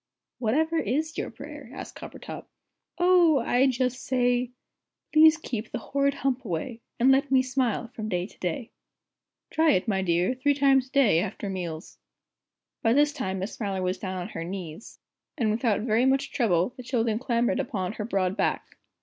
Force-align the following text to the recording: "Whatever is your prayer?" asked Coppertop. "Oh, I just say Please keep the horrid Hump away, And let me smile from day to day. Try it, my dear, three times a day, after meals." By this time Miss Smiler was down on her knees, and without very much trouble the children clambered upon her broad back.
"Whatever 0.39 0.79
is 0.79 1.15
your 1.15 1.29
prayer?" 1.29 1.69
asked 1.71 1.95
Coppertop. 1.95 2.47
"Oh, 2.97 3.37
I 3.37 3.67
just 3.67 4.03
say 4.03 4.49
Please 5.13 5.37
keep 5.37 5.69
the 5.69 5.77
horrid 5.77 6.15
Hump 6.15 6.43
away, 6.43 6.81
And 6.99 7.11
let 7.11 7.29
me 7.29 7.43
smile 7.43 7.89
from 7.89 8.09
day 8.09 8.25
to 8.25 8.39
day. 8.39 8.71
Try 9.51 9.73
it, 9.73 9.87
my 9.87 10.01
dear, 10.01 10.33
three 10.33 10.55
times 10.55 10.87
a 10.87 10.91
day, 10.91 11.19
after 11.19 11.51
meals." 11.51 11.99
By 12.81 12.93
this 12.93 13.13
time 13.13 13.37
Miss 13.37 13.53
Smiler 13.53 13.83
was 13.83 13.99
down 13.99 14.17
on 14.17 14.29
her 14.29 14.43
knees, 14.43 14.97
and 15.37 15.51
without 15.51 15.81
very 15.81 16.07
much 16.07 16.31
trouble 16.31 16.73
the 16.77 16.81
children 16.81 17.19
clambered 17.19 17.59
upon 17.59 17.93
her 17.93 18.03
broad 18.03 18.35
back. 18.35 18.77